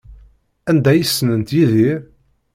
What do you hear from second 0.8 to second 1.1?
ay